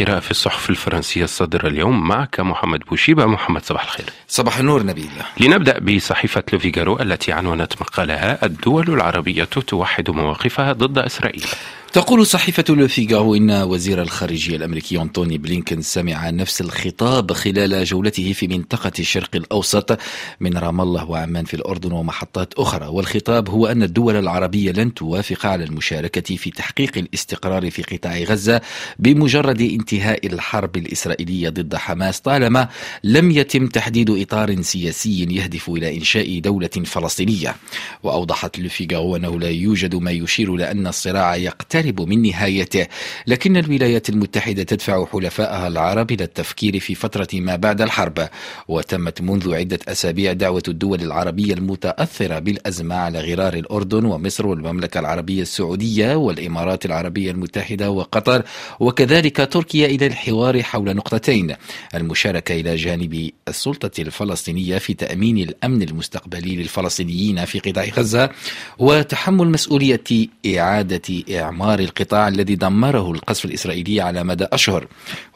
[0.00, 3.26] القراءة في الصحف الفرنسية الصادرة اليوم معك محمد بوشيبة.
[3.26, 4.06] محمد صباح الخير.
[4.28, 5.10] صباح النور نبيل.
[5.40, 8.46] لنبدأ بصحيفة لوفيغارو التي عنونت مقالها.
[8.46, 11.46] الدول العربية توحد مواقفها ضد إسرائيل.
[11.92, 18.48] تقول صحيفة لوفيغارو إن وزير الخارجية الأمريكي أنتوني بلينكن سمع نفس الخطاب خلال جولته في
[18.48, 19.98] منطقة الشرق الأوسط
[20.40, 22.86] من رام الله وعمان في الأردن ومحطات أخرى.
[22.86, 28.60] والخطاب هو أن الدول العربية لن توافق على المشاركة في تحقيق الاستقرار في قطاع غزة
[28.98, 32.68] بمجرد انتهاء الحرب الإسرائيلية ضد حماس طالما
[33.04, 37.56] لم يتم تحديد إطار سياسي يهدف إلى إنشاء دولة فلسطينية.
[38.02, 42.86] وأوضحت لوفيغارو أنه لا يوجد ما يشير إلى أن الصراع يقتل يقترب من نهايته.
[43.26, 48.28] لكن الولايات المتحدة تدفع حلفائها العرب إلى التفكير في فترة ما بعد الحرب
[48.68, 55.42] وتمت منذ عدة أسابيع دعوة الدول العربية المتأثرة بالأزمة على غرار الأردن ومصر والمملكة العربية
[55.42, 58.42] السعودية والإمارات العربية المتحدة وقطر.
[58.80, 61.54] وكذلك تركيا إلى الحوار حول نقطتين
[61.94, 68.30] المشاركة إلى جانب السلطة الفلسطينية في تأمين الأمن المستقبلي للفلسطينيين في قطاع غزة
[68.78, 70.00] وتحمل مسؤولية
[70.46, 71.00] إعادة
[71.40, 74.86] إعمار دمار القطاع الذي دمره القصف الإسرائيلي على مدى أشهر.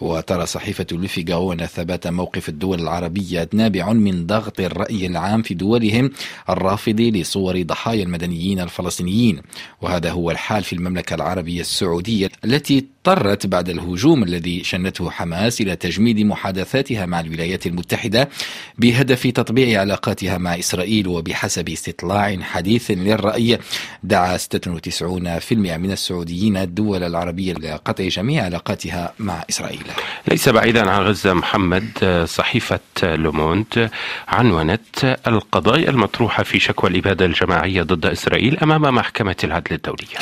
[0.00, 6.10] وترى صحيفة لوفيغاو أن ثبات موقف الدول العربية نابع من ضغط الرأي العام في دولهم
[6.48, 9.42] الرافض لصور ضحايا المدنيين الفلسطينيين.
[9.82, 15.76] وهذا هو الحال في المملكة العربية السعودية التي اضطرت بعد الهجوم الذي شنته حماس إلى
[15.76, 18.28] تجميد محادثاتها مع الولايات المتحدة
[18.78, 23.58] بهدف تطبيع علاقاتها مع إسرائيل وبحسب استطلاع حديث للرأي.
[24.02, 26.23] دعا 96% من السعوديين
[26.56, 29.82] الدول العربية لقطع جميع علاقاتها مع إسرائيل.
[30.28, 33.90] ليس بعيدا عن غزة محمد صحيفة لوموند
[34.28, 40.18] عنونت القضايا المطروحة في شكوى الإبادة الجماعية ضد إسرائيل أمام محكمة العدل الدولية.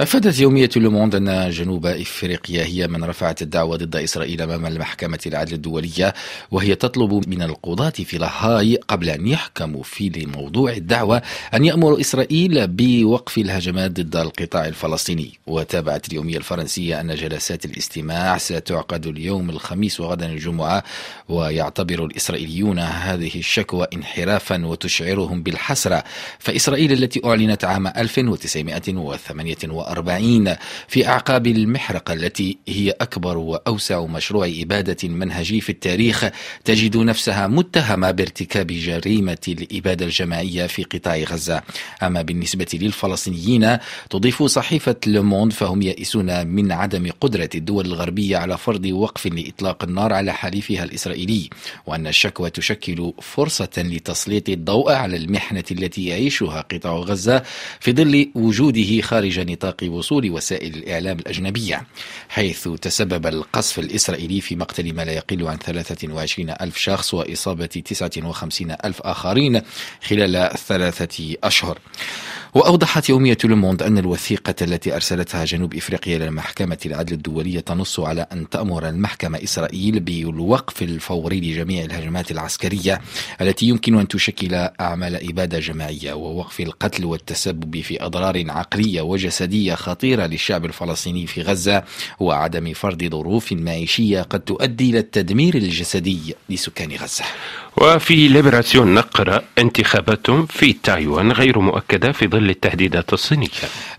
[0.00, 5.54] أفادت يومية لوموند أن جنوب إفريقيا هي من رفعت الدعوة ضد إسرائيل أمام المحكمة العدل
[5.54, 6.14] الدولية
[6.50, 11.22] وهي تطلب من القضاة في لاهاي قبل أن يحكموا في موضوع الدعوة
[11.54, 15.38] أن يأمروا إسرائيل بوقف الهجمات ضد القطاع الفلسطيني.
[15.46, 20.84] وتابعت اليومية الفرنسية أن جلسات الاستماع ستعقد اليوم الخميس وغدا الجمعة
[21.28, 26.04] ويعتبر الإسرائيليون هذه الشكوى انحرافا وتشعرهم بالحسرة.
[26.38, 30.56] فإسرائيل التي أعلنت عام 1948 1940
[30.88, 36.24] في أعقاب المحرقة التي هي أكبر وأوسع مشروع إبادة منهجي في التاريخ.
[36.64, 41.62] تجد نفسها متهمة بارتكاب جريمة الإبادة الجماعية في قطاع غزة.
[42.02, 43.78] أما بالنسبة للفلسطينيين
[44.10, 50.12] تضيف صحيفة لوموند فهم يئسون من عدم قدرة الدول الغربية على فرض وقف لإطلاق النار
[50.12, 51.50] على حليفها الإسرائيلي
[51.86, 57.42] وأن الشكوى تشكل فرصة لتسليط الضوء على المحنة التي يعيشها قطاع غزة
[57.80, 61.86] في ظل وجوده خارج نطاق وصول وسائل الإعلام الأجنبية
[62.28, 68.76] حيث تسبب القصف الإسرائيلي في مقتل ما لا يقل عن 23 ألف شخص وإصابة 59
[68.84, 69.62] ألف آخرين
[70.02, 71.78] خلال ثلاثة أشهر.
[72.54, 78.26] وأوضحت يومية لوموند أن الوثيقة التي أرسلتها جنوب إفريقيا إلى محكمة العدل الدولية تنص على
[78.32, 83.00] أن تأمر المحكمة إسرائيل بالوقف الفوري لجميع الهجمات العسكرية
[83.40, 90.26] التي يمكن أن تشكل أعمال إبادة جماعية ووقف القتل والتسبب في أضرار عقلية وجسدية خطيرة
[90.26, 91.84] للشعب الفلسطيني في غزة
[92.20, 97.24] وعدم فرض ظروف معيشية قد تؤدي إلى التدمير الجسدي لسكان غزة.
[97.80, 103.48] وفي ليبراسيون نقرأ انتخابات في تايوان غير مؤكدة في ظل التهديدات الصينية.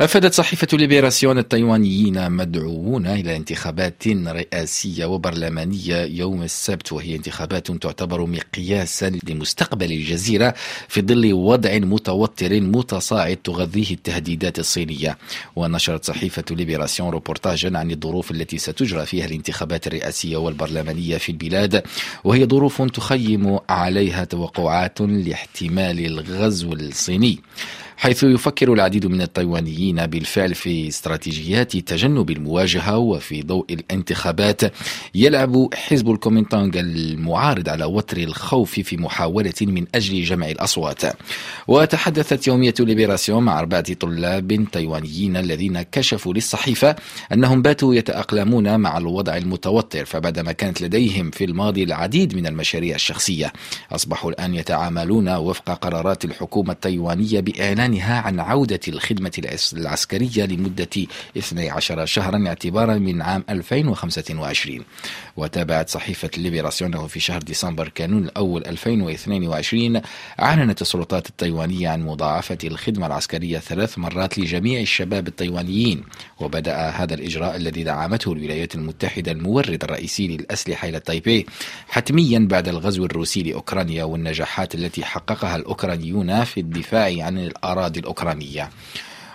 [0.00, 9.12] أفادت صحيفة ليبراسيون التايوانيين مدعوون إلى انتخابات رئاسية وبرلمانية يوم السبت وهي انتخابات تعتبر مقياسا
[9.28, 10.54] لمستقبل الجزيرة
[10.88, 15.18] في ظل وضع متوتر متصاعد تغذيه التهديدات الصينية.
[15.56, 21.82] ونشرت صحيفة ليبراسيون روبورتاجا عن الظروف التي ستجرى فيها الانتخابات الرئاسية والبرلمانية في البلاد
[22.24, 27.40] وهي ظروف تخيم عليها توقعات لاحتمال الغزو الصيني
[28.00, 34.60] حيث يفكر العديد من التايوانيين بالفعل في استراتيجيات تجنب المواجهة وفي ضوء الانتخابات.
[35.14, 41.02] يلعب حزب الكومينتانغ المعارض على وتر الخوف في محاولة من أجل جمع الأصوات.
[41.68, 46.96] وتحدثت يومية ليبراسيون مع أربعة طلاب تايوانيين الذين كشفوا للصحيفة
[47.32, 53.52] أنهم باتوا يتأقلمون مع الوضع المتوتر فبعدما كانت لديهم في الماضي العديد من المشاريع الشخصية.
[53.92, 59.32] أصبحوا الآن يتعاملون وفق قرارات الحكومة التايوانية بإعلان إعلانها عن عودة الخدمة
[59.72, 60.88] العسكرية لمدة
[61.36, 64.84] 12 شهرا اعتبارا من عام 2025
[65.36, 70.00] وتابعت صحيفة ليبراسيون في شهر ديسمبر كانون الأول 2022
[70.40, 76.04] أعلنت السلطات التايوانية عن مضاعفة الخدمة العسكرية ثلاث مرات لجميع الشباب التايوانيين.
[76.40, 81.46] وبدأ هذا الإجراء الذي دعمته الولايات المتحدة المورد الرئيسي للأسلحة إلى تايبي
[81.88, 88.70] حتميا بعد الغزو الروسي لأوكرانيا والنجاحات التي حققها الأوكرانيون في الدفاع عن الأراضي الأوكرانية.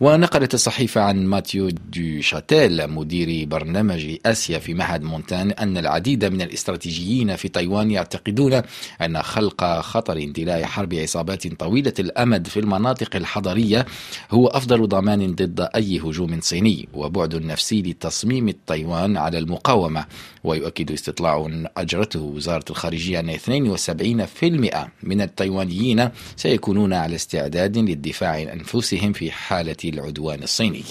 [0.00, 6.42] ونقلت الصحيفة عن ماتيو دو شاتيل مدير برنامج آسيا في معهد مونتان أن العديد من
[6.42, 8.62] الاستراتيجيين في تايوان يعتقدون
[9.02, 13.86] أن خلق خطر اندلاع حرب عصابات طويلة الأمد في المناطق الحضرية
[14.30, 20.04] هو أفضل ضمان ضد أي هجوم صيني وبعد نفسي لتصميم تايوان على المقاومة
[20.44, 29.12] ويؤكد استطلاع أجرته وزارة الخارجية أن 72% من التايوانيين سيكونون على استعداد للدفاع عن أنفسهم
[29.12, 30.84] في حالة العدوان الصيني.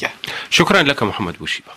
[0.49, 1.71] شكرا لك محمد بوشيبة.